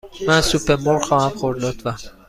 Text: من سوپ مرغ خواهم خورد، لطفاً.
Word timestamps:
من 0.27 0.41
سوپ 0.41 0.71
مرغ 0.83 1.01
خواهم 1.03 1.29
خورد، 1.29 1.63
لطفاً. 1.65 1.95